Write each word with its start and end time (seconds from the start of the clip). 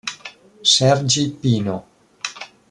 Sergi 0.63 1.29
Pino 1.29 1.77